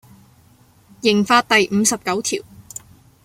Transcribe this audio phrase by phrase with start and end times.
[1.03, 2.39] 刑法第五十九條